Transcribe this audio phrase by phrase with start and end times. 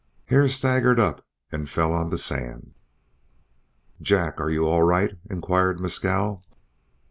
[0.29, 2.73] Hare staggered up and fell on the sand.
[4.01, 6.41] "Jack, are you all right?" inquired Mescal.